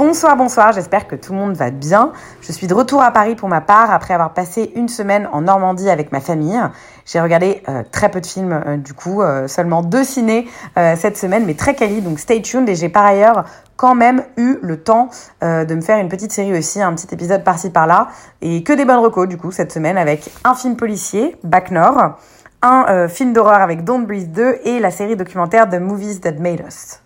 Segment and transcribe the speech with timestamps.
[0.00, 2.12] Bonsoir, bonsoir, j'espère que tout le monde va bien.
[2.40, 5.42] Je suis de retour à Paris pour ma part après avoir passé une semaine en
[5.42, 6.58] Normandie avec ma famille.
[7.04, 11.18] J'ai regardé euh, très peu de films euh, du coup, euh, seulement deux ciné cette
[11.18, 12.66] semaine, mais très quali, donc stay tuned.
[12.70, 13.44] Et j'ai par ailleurs
[13.76, 15.10] quand même eu le temps
[15.42, 18.08] de me faire une petite série aussi, un petit épisode par-ci par-là,
[18.40, 22.16] et que des bonnes recos du coup cette semaine avec un film policier, Back Nord,
[22.62, 26.64] un film d'horreur avec Don't Breathe 2 et la série documentaire The Movies That Made
[26.66, 27.00] Us.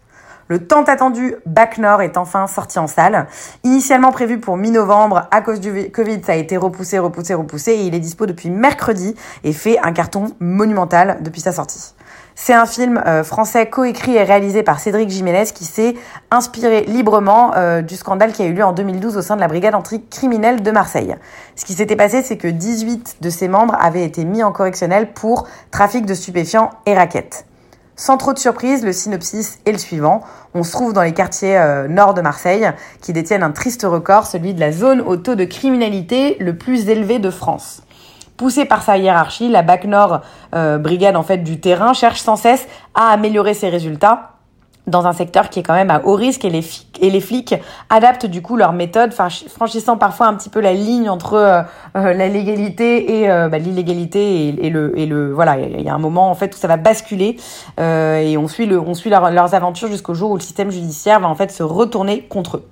[0.55, 3.27] Le tant attendu Back Nord est enfin sorti en salle.
[3.65, 7.87] Initialement prévu pour mi-novembre, à cause du Covid, ça a été repoussé, repoussé, repoussé, et
[7.87, 11.97] il est dispo depuis mercredi et fait un carton monumental depuis sa sortie.
[12.37, 15.97] C'est un film euh, français coécrit et réalisé par Cédric Jiménez qui s'est
[16.31, 19.49] inspiré librement euh, du scandale qui a eu lieu en 2012 au sein de la
[19.49, 21.17] brigade anticriminelle de Marseille.
[21.57, 25.15] Ce qui s'était passé, c'est que 18 de ses membres avaient été mis en correctionnel
[25.15, 27.45] pour trafic de stupéfiants et raquettes.
[27.97, 30.23] Sans trop de surprise, le synopsis est le suivant.
[30.53, 32.71] On se trouve dans les quartiers euh, nord de Marseille,
[33.01, 36.89] qui détiennent un triste record, celui de la zone au taux de criminalité le plus
[36.89, 37.83] élevé de France.
[38.37, 40.23] Poussée par sa hiérarchie, la BAC Nord,
[40.57, 44.34] euh, brigade en fait du terrain, cherche sans cesse à améliorer ses résultats
[44.87, 47.55] dans un secteur qui est quand même à haut risque et les, flics
[47.91, 51.63] adaptent du coup leurs méthodes, franchi- franchissant parfois un petit peu la ligne entre euh,
[51.97, 56.31] euh, la légalité et euh, bah, l'illégalité et, le voilà il y a un moment
[56.31, 57.37] en fait où ça va basculer
[57.79, 61.21] et on suit le on suit leur- leurs aventures jusqu'au jour où le système judiciaire
[61.21, 62.65] va en fait se retourner contre eux.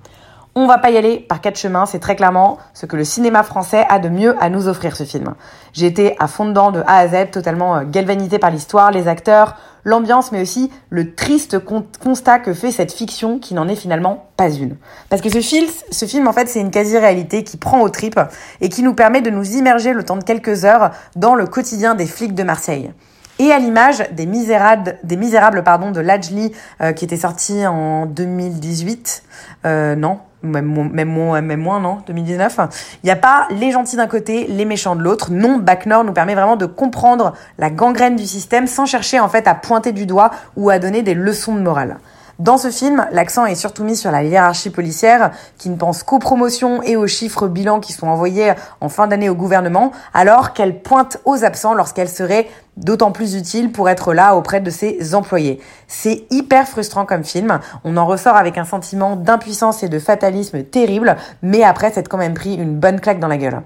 [0.55, 3.41] On va pas y aller par quatre chemins, c'est très clairement ce que le cinéma
[3.41, 5.33] français a de mieux à nous offrir ce film.
[5.73, 9.07] J'ai été à fond dedans de A à Z, totalement euh, galvanisé par l'histoire, les
[9.07, 13.75] acteurs, l'ambiance, mais aussi le triste con- constat que fait cette fiction qui n'en est
[13.75, 14.75] finalement pas une.
[15.09, 18.21] Parce que ce film, ce film en fait, c'est une quasi-réalité qui prend aux tripes
[18.61, 21.95] et qui nous permet de nous immerger le temps de quelques heures dans le quotidien
[21.95, 22.93] des flics de Marseille.
[23.39, 28.05] Et à l'image des misérables, des misérables pardon, de Lajli, euh, qui était sorti en
[28.05, 29.23] 2018,
[29.65, 31.09] euh, non, même, mo- même,
[31.41, 32.59] même moins, non, 2019.
[33.03, 35.31] Il n'y a pas les gentils d'un côté, les méchants de l'autre.
[35.31, 39.29] Non, Back Nord nous permet vraiment de comprendre la gangrène du système sans chercher en
[39.29, 41.97] fait à pointer du doigt ou à donner des leçons de morale.
[42.39, 46.17] Dans ce film, l'accent est surtout mis sur la hiérarchie policière qui ne pense qu'aux
[46.17, 50.81] promotions et aux chiffres bilans qui sont envoyés en fin d'année au gouvernement, alors qu'elle
[50.81, 55.61] pointe aux absents lorsqu'elle serait d'autant plus utile pour être là auprès de ses employés.
[55.87, 60.63] C'est hyper frustrant comme film, on en ressort avec un sentiment d'impuissance et de fatalisme
[60.63, 63.61] terrible, mais après s'être quand même pris une bonne claque dans la gueule.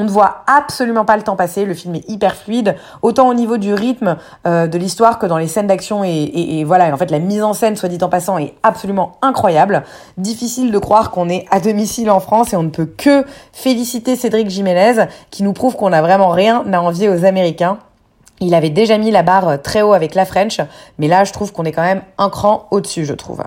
[0.00, 3.34] On ne voit absolument pas le temps passer, le film est hyper fluide, autant au
[3.34, 4.16] niveau du rythme
[4.46, 7.52] euh, de l'histoire que dans les scènes d'action et, voilà, en fait la mise en
[7.52, 9.82] scène, soit dit en passant, est absolument incroyable.
[10.16, 14.16] Difficile de croire qu'on est à domicile en France et on ne peut que féliciter
[14.16, 17.76] Cédric Jiménez qui nous prouve qu'on n'a vraiment rien à envier aux Américains.
[18.40, 20.62] Il avait déjà mis la barre très haut avec la French,
[20.98, 23.42] mais là je trouve qu'on est quand même un cran au-dessus, je trouve.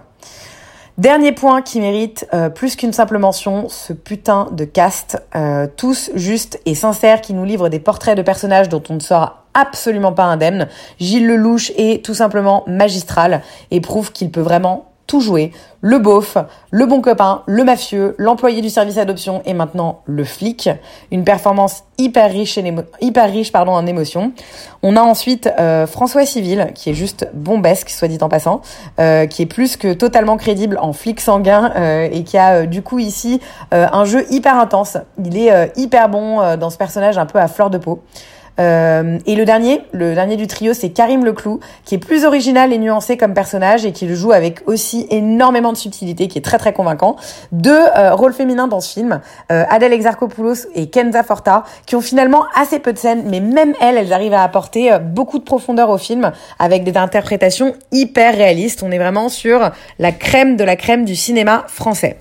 [1.00, 6.12] Dernier point qui mérite euh, plus qu'une simple mention, ce putain de cast, euh, tous
[6.14, 10.14] justes et sincères, qui nous livrent des portraits de personnages dont on ne sera absolument
[10.14, 10.68] pas indemne.
[11.00, 15.52] Gilles Lelouch est tout simplement magistral et prouve qu'il peut vraiment tout jouer.
[15.82, 16.38] Le beauf,
[16.72, 20.70] le bon copain, le mafieux, l'employé du service adoption et maintenant le flic.
[21.12, 22.64] Une performance hyper riche, en
[23.02, 24.32] hyper riche pardon, en émotions.
[24.82, 28.62] On a ensuite euh, François Civil, qui est juste bombesque, soit dit en passant,
[29.00, 32.66] euh, qui est plus que totalement crédible en flic sanguin euh, et qui a euh,
[32.66, 33.40] du coup ici
[33.74, 34.98] euh, un jeu hyper intense.
[35.24, 38.02] Il est hyper bon dans ce personnage un peu à fleur de peau.
[38.60, 42.72] Euh, et le dernier, le dernier du trio, c'est Karim Leclou, qui est plus original
[42.72, 46.42] et nuancé comme personnage et qui le joue avec aussi énormément de subtilité, qui est
[46.42, 47.16] très très convaincant.
[47.52, 49.22] Deux euh, rôles féminins dans ce film,
[49.52, 53.74] euh, Adèle Exarchopoulos et Kenza Forta, qui ont finalement assez peu de scènes, mais même
[53.82, 58.84] elles, elles arrivent à apporter beaucoup de profondeur au film avec des interprétations hyper réalistes.
[58.84, 62.18] On est vraiment sur la crème de la crème du cinéma français.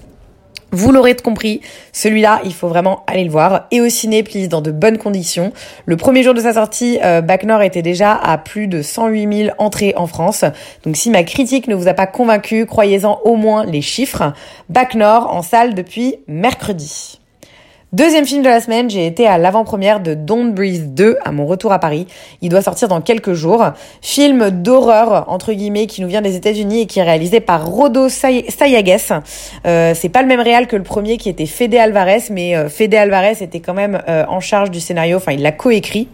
[0.74, 1.60] Vous l'aurez compris,
[1.92, 3.66] celui-là, il faut vraiment aller le voir.
[3.70, 5.52] Et au ciné, please, dans de bonnes conditions.
[5.84, 7.20] Le premier jour de sa sortie, euh,
[7.62, 10.44] était déjà à plus de 108 000 entrées en France.
[10.84, 14.32] Donc si ma critique ne vous a pas convaincu, croyez-en au moins les chiffres.
[14.70, 17.21] Bac Nord en salle depuis mercredi.
[17.92, 21.44] Deuxième film de la semaine, j'ai été à l'avant-première de Don't Breathe 2 à mon
[21.44, 22.06] retour à Paris.
[22.40, 23.62] Il doit sortir dans quelques jours.
[24.00, 28.08] Film d'horreur, entre guillemets, qui nous vient des États-Unis et qui est réalisé par Rodo
[28.08, 28.98] Sayagues.
[29.66, 32.70] Euh, c'est pas le même réal que le premier qui était Fede Alvarez, mais euh,
[32.70, 36.08] Fede Alvarez était quand même euh, en charge du scénario, enfin il l'a coécrit.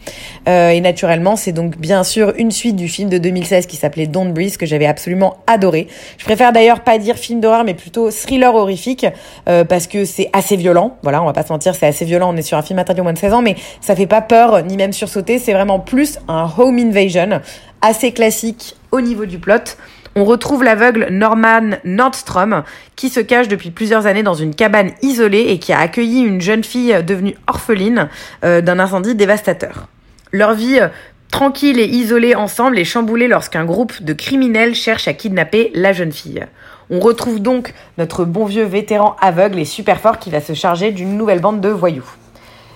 [0.48, 4.08] Euh, et naturellement, c'est donc bien sûr une suite du film de 2016 qui s'appelait
[4.08, 5.86] Don't Breathe, que j'avais absolument adoré.
[6.16, 9.06] Je préfère d'ailleurs pas dire film d'horreur, mais plutôt thriller horrifique,
[9.44, 10.96] parce que c'est assez violent.
[11.04, 13.00] Voilà, on va pas se mentir c'est assez violent, on est sur un film interdit
[13.00, 15.80] au moins de 16 ans, mais ça fait pas peur, ni même sursauter, c'est vraiment
[15.80, 17.40] plus un home invasion,
[17.80, 19.76] assez classique au niveau du plot.
[20.16, 22.64] On retrouve l'aveugle Norman Nordstrom
[22.96, 26.40] qui se cache depuis plusieurs années dans une cabane isolée et qui a accueilli une
[26.40, 28.08] jeune fille devenue orpheline
[28.44, 29.86] euh, d'un incendie dévastateur.
[30.32, 30.88] Leur vie euh,
[31.30, 36.12] tranquille et isolée ensemble est chamboulée lorsqu'un groupe de criminels cherche à kidnapper la jeune
[36.12, 36.44] fille.
[36.90, 40.90] On retrouve donc notre bon vieux vétéran aveugle et super fort qui va se charger
[40.90, 42.08] d'une nouvelle bande de voyous.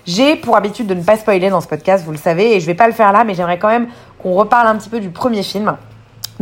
[0.05, 2.67] J'ai pour habitude de ne pas spoiler dans ce podcast, vous le savez, et je
[2.67, 3.87] vais pas le faire là, mais j'aimerais quand même
[4.19, 5.77] qu'on reparle un petit peu du premier film.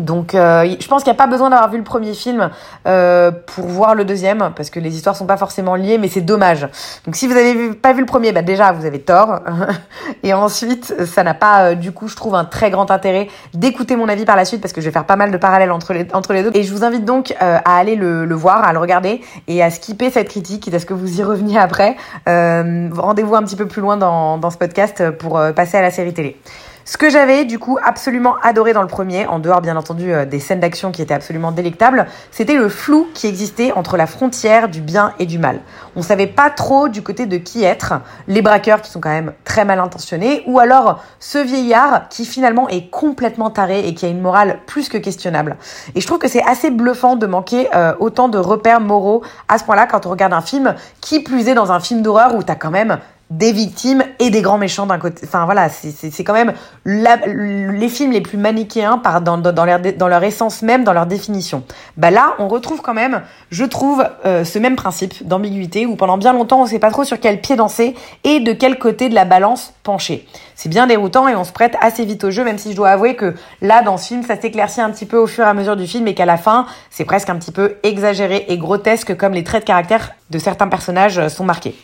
[0.01, 2.51] Donc, euh, je pense qu'il n'y a pas besoin d'avoir vu le premier film
[2.87, 6.21] euh, pour voir le deuxième, parce que les histoires sont pas forcément liées, mais c'est
[6.21, 6.69] dommage.
[7.05, 9.41] Donc, si vous avez pas vu le premier, bah déjà vous avez tort.
[10.23, 13.97] et ensuite, ça n'a pas, euh, du coup, je trouve un très grand intérêt d'écouter
[13.97, 15.93] mon avis par la suite, parce que je vais faire pas mal de parallèles entre
[15.93, 16.51] les entre les deux.
[16.55, 19.71] Et je vous invite donc à aller le, le, voir, à le regarder et à
[19.71, 21.97] skipper cette critique, quitte à ce que vous y reveniez après.
[22.27, 26.15] Rendez-vous un petit peu plus loin dans dans ce podcast pour passer à la série
[26.15, 26.37] télé.
[26.85, 30.25] Ce que j'avais du coup absolument adoré dans le premier, en dehors bien entendu euh,
[30.25, 34.69] des scènes d'action qui étaient absolument délectables, c'était le flou qui existait entre la frontière
[34.69, 35.61] du bien et du mal.
[35.95, 37.95] On savait pas trop du côté de qui être,
[38.29, 42.69] les braqueurs qui sont quand même très mal intentionnés, ou alors ce vieillard qui finalement
[42.69, 45.57] est complètement taré et qui a une morale plus que questionnable.
[45.95, 49.59] Et je trouve que c'est assez bluffant de manquer euh, autant de repères moraux à
[49.59, 52.43] ce point-là quand on regarde un film, qui plus est dans un film d'horreur où
[52.43, 52.99] t'as quand même
[53.31, 55.23] des victimes et des grands méchants d'un côté.
[55.25, 56.53] Enfin voilà, c'est quand même
[56.85, 61.07] les films les plus manichéens par, dans, dans, leur, dans leur essence même, dans leur
[61.07, 61.63] définition.
[61.97, 66.19] Bah là, on retrouve quand même, je trouve, euh, ce même principe d'ambiguïté où pendant
[66.19, 67.95] bien longtemps on sait pas trop sur quel pied danser
[68.25, 70.27] et de quel côté de la balance pencher.
[70.57, 72.91] C'est bien déroutant et on se prête assez vite au jeu, même si je dois
[72.91, 75.55] avouer que là, dans ce film, ça s'éclaircit un petit peu au fur et à
[75.55, 79.17] mesure du film et qu'à la fin, c'est presque un petit peu exagéré et grotesque
[79.17, 81.77] comme les traits de caractère de certains personnages sont marqués.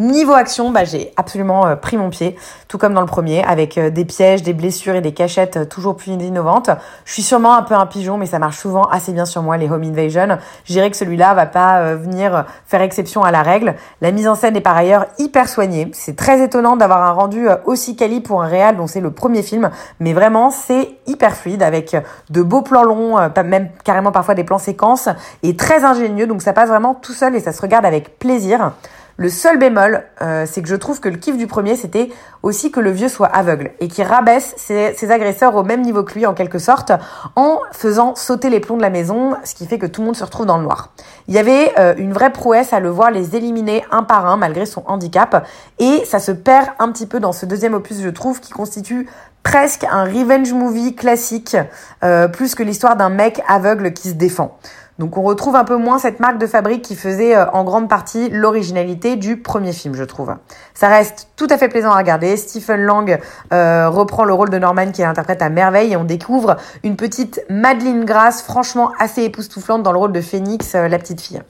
[0.00, 2.34] Niveau action, bah, j'ai absolument euh, pris mon pied,
[2.68, 5.64] tout comme dans le premier, avec euh, des pièges, des blessures et des cachettes euh,
[5.66, 6.70] toujours plus innovantes.
[7.04, 9.58] Je suis sûrement un peu un pigeon, mais ça marche souvent assez bien sur moi,
[9.58, 10.38] les home invasion.
[10.64, 13.74] Je dirais que celui-là va pas venir faire exception à la règle.
[14.00, 15.90] La mise en scène est par ailleurs hyper soignée.
[15.92, 19.42] C'est très étonnant d'avoir un rendu aussi quali pour un réal dont c'est le premier
[19.42, 21.94] film, mais vraiment c'est hyper fluide avec
[22.30, 25.10] de beaux plans longs, même carrément parfois des plans séquences,
[25.42, 28.72] et très ingénieux, donc ça passe vraiment tout seul et ça se regarde avec plaisir.
[29.20, 32.08] Le seul bémol, euh, c'est que je trouve que le kiff du premier, c'était
[32.42, 36.14] aussi que le vieux soit aveugle et qu'il rabaisse ses, agresseurs au même niveau que
[36.14, 36.90] lui en quelque sorte,
[37.36, 40.16] en faisant sauter les plombs de la maison, ce qui fait que tout le monde
[40.16, 40.94] se retrouve dans le noir.
[41.28, 44.38] Il y avait euh, une vraie prouesse à le voir les éliminer un par un
[44.38, 45.46] malgré son handicap,
[45.78, 49.06] et ça se perd un petit peu dans ce deuxième opus, je trouve, qui constitue
[49.42, 51.58] presque un revenge movie classique,
[52.04, 54.58] euh, plus que l'histoire d'un mec aveugle qui se défend.
[55.00, 57.88] Donc on retrouve un peu moins cette marque de fabrique qui faisait euh, en grande
[57.88, 60.36] partie l'originalité du premier film, je trouve.
[60.74, 62.36] Ça reste tout à fait plaisant à regarder.
[62.36, 63.18] Stephen Lang
[63.54, 67.42] euh, reprend le rôle de Norman qui interprète à merveille et on découvre une petite
[67.48, 71.40] Madeleine Grasse franchement assez époustouflante dans le rôle de Phoenix, euh, la petite fille.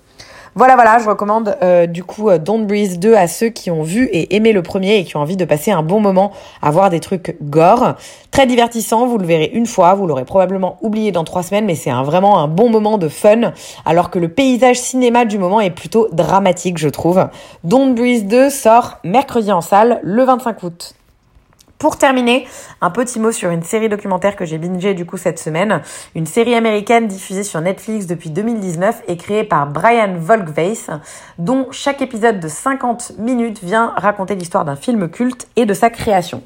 [0.56, 3.84] Voilà, voilà, je recommande euh, du coup euh, Don't Breathe 2 à ceux qui ont
[3.84, 6.72] vu et aimé le premier et qui ont envie de passer un bon moment à
[6.72, 7.94] voir des trucs gore.
[8.32, 11.76] Très divertissant, vous le verrez une fois, vous l'aurez probablement oublié dans trois semaines, mais
[11.76, 13.52] c'est un, vraiment un bon moment de fun,
[13.86, 17.28] alors que le paysage cinéma du moment est plutôt dramatique, je trouve.
[17.62, 20.94] Don't Breathe 2 sort mercredi en salle le 25 août.
[21.80, 22.46] Pour terminer,
[22.82, 25.80] un petit mot sur une série documentaire que j'ai bingé du coup cette semaine.
[26.14, 30.90] Une série américaine diffusée sur Netflix depuis 2019 et créée par Brian Volkweis,
[31.38, 35.88] dont chaque épisode de 50 minutes vient raconter l'histoire d'un film culte et de sa
[35.88, 36.42] création.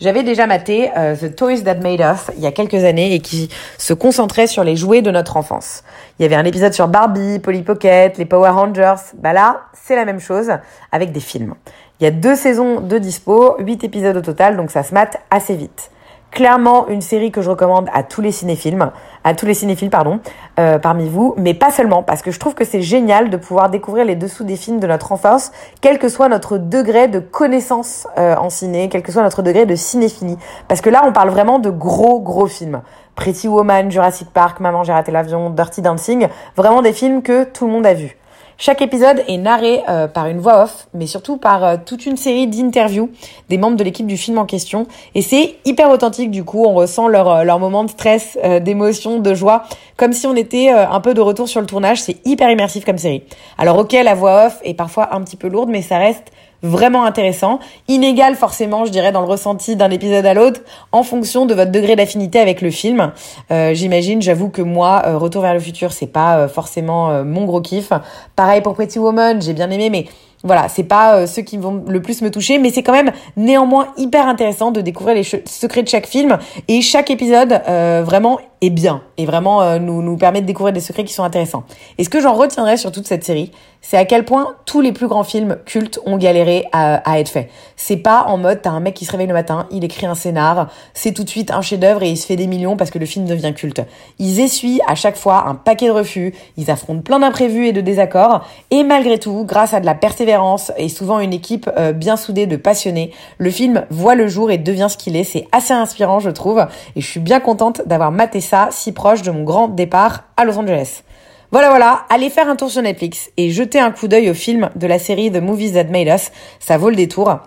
[0.00, 3.20] J'avais déjà maté euh, The Toys That Made Us il y a quelques années et
[3.20, 3.48] qui
[3.78, 5.82] se concentrait sur les jouets de notre enfance.
[6.18, 9.14] Il y avait un épisode sur Barbie, Polly Pocket, les Power Rangers.
[9.16, 10.50] Bah là, c'est la même chose
[10.92, 11.54] avec des films.
[12.00, 15.16] Il y a deux saisons de dispo, huit épisodes au total, donc ça se mate
[15.30, 15.92] assez vite.
[16.32, 18.76] Clairement, une série que je recommande à tous les cinéphiles,
[19.22, 20.18] à tous les cinéphiles, pardon,
[20.58, 23.70] euh, parmi vous, mais pas seulement, parce que je trouve que c'est génial de pouvoir
[23.70, 28.08] découvrir les dessous des films de notre enfance, quel que soit notre degré de connaissance
[28.18, 30.36] euh, en ciné, quel que soit notre degré de cinéphilie.
[30.66, 32.82] Parce que là, on parle vraiment de gros, gros films.
[33.14, 37.66] Pretty Woman, Jurassic Park, Maman, j'ai raté l'avion, Dirty Dancing, vraiment des films que tout
[37.66, 38.16] le monde a vus.
[38.56, 42.16] Chaque épisode est narré euh, par une voix off, mais surtout par euh, toute une
[42.16, 43.10] série d'interviews
[43.48, 44.86] des membres de l'équipe du film en question.
[45.14, 49.18] Et c'est hyper authentique du coup, on ressent leur, euh, leur moment de stress, d'émotion,
[49.18, 49.64] de joie,
[49.96, 52.00] comme si on était un peu de retour sur le tournage.
[52.00, 53.22] C'est hyper immersif comme série.
[53.58, 56.30] Alors ok, la voix off est parfois un petit peu lourde, mais ça reste
[56.62, 57.58] vraiment intéressant,
[57.88, 60.60] inégal forcément, je dirais, dans le ressenti d'un épisode à l'autre,
[60.92, 63.12] en fonction de votre degré d'affinité avec le film.
[63.50, 67.44] Euh, J'imagine, j'avoue que moi, euh, Retour vers le futur, c'est pas euh, forcément mon
[67.44, 67.92] gros kiff.
[68.36, 70.06] Pareil pour Pretty Woman, j'ai bien aimé, mais
[70.42, 73.88] voilà, c'est pas ceux qui vont le plus me toucher, mais c'est quand même néanmoins
[73.96, 77.62] hyper intéressant de découvrir les secrets de chaque film et chaque épisode
[78.04, 81.64] vraiment est bien et vraiment nous nous permet de découvrir des secrets qui sont intéressants.
[81.98, 84.92] Et ce que j'en retiendrai sur toute cette série, c'est à quel point tous les
[84.92, 87.50] plus grands films cultes ont galéré à, à être faits.
[87.76, 90.14] C'est pas en mode t'as un mec qui se réveille le matin, il écrit un
[90.14, 92.98] scénar, c'est tout de suite un chef-d'œuvre et il se fait des millions parce que
[92.98, 93.82] le film devient culte.
[94.18, 97.80] Ils essuient à chaque fois un paquet de refus, ils affrontent plein d'imprévus et de
[97.80, 102.16] désaccords et malgré tout, grâce à de la persévérance et souvent une équipe euh, bien
[102.16, 105.24] soudée de passionnés, le film voit le jour et devient ce qu'il est.
[105.24, 106.66] C'est assez inspirant, je trouve,
[106.96, 110.44] et je suis bien contente d'avoir maté ça si proche de mon grand départ à
[110.44, 111.02] Los Angeles.
[111.50, 114.70] Voilà, voilà, allez faire un tour sur Netflix et jetez un coup d'œil au film
[114.74, 116.32] de la série The Movies That Made Us.
[116.58, 117.38] Ça vaut le détour.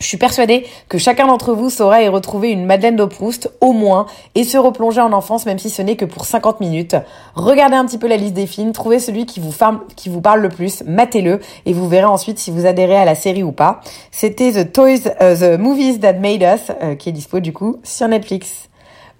[0.00, 3.72] Je suis persuadée que chacun d'entre vous saura y retrouver une Madeleine de Proust, au
[3.72, 6.94] moins, et se replonger en enfance, même si ce n'est que pour 50 minutes.
[7.34, 10.84] Regardez un petit peu la liste des films, trouvez celui qui vous, parle le plus,
[10.86, 13.80] matez-le, et vous verrez ensuite si vous adhérez à la série ou pas.
[14.12, 17.78] C'était The Toys, uh, The Movies That Made Us, euh, qui est dispo du coup
[17.82, 18.67] sur Netflix.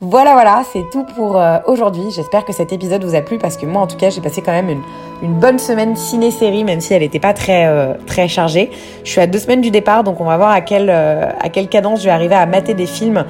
[0.00, 2.12] Voilà, voilà, c'est tout pour euh, aujourd'hui.
[2.12, 4.42] J'espère que cet épisode vous a plu parce que moi, en tout cas, j'ai passé
[4.42, 4.82] quand même une,
[5.22, 8.70] une bonne semaine ciné-série, même si elle n'était pas très, euh, très chargée.
[9.04, 11.48] Je suis à deux semaines du départ, donc on va voir à quelle, euh, à
[11.48, 13.24] quelle cadence je vais arriver à mater des films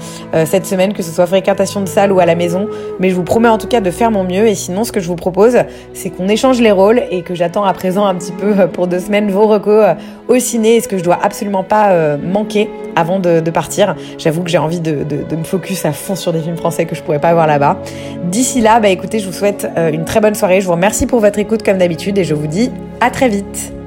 [0.45, 2.69] cette semaine, que ce soit fréquentation de salle ou à la maison.
[3.01, 4.47] Mais je vous promets en tout cas de faire mon mieux.
[4.47, 5.59] Et sinon, ce que je vous propose,
[5.95, 9.01] c'est qu'on échange les rôles et que j'attends à présent un petit peu pour deux
[9.01, 9.97] semaines vos recos
[10.29, 12.69] au ciné et ce que je dois absolument pas manquer
[12.99, 13.95] avant de, partir.
[14.19, 16.95] J'avoue que j'ai envie de, de, me focus à fond sur des films français que
[16.95, 17.79] je pourrais pas voir là-bas.
[18.25, 20.61] D'ici là, bah écoutez, je vous souhaite euh, une très bonne soirée.
[20.61, 22.71] Je vous remercie pour votre écoute d'habitude et je vous dis
[23.01, 23.78] à très vite.